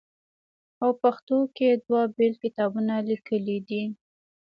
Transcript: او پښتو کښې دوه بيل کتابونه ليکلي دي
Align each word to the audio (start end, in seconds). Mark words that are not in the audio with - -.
او 0.83 0.89
پښتو 1.01 1.37
کښې 1.55 1.69
دوه 1.85 2.01
بيل 2.15 2.33
کتابونه 2.43 2.93
ليکلي 3.09 3.57
دي 3.67 3.83